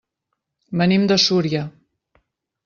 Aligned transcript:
Venim 0.81 1.03
de 1.11 1.17
Súria. 1.27 1.63